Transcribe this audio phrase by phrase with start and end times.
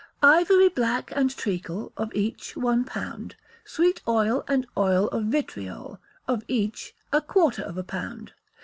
[0.23, 6.43] Ivory black and treacle, of each, one pound; sweet oil and oil of vitriol, of
[6.47, 8.33] each, a quarter of a pound.